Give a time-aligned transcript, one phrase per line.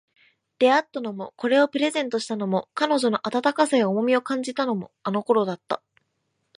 [0.57, 5.83] 出会ったのも、これをプレゼントしたのも、彼女の温かさや重みを感じたのも、あの頃だった